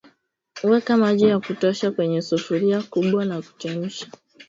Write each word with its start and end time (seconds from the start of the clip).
Weka 0.63 0.97
maji 0.97 1.25
ya 1.25 1.39
kutosha 1.39 1.91
kwenye 1.91 2.21
sufuria 2.21 2.81
kubwa 2.83 3.25
na 3.25 3.41
kuchemsha 3.41 4.07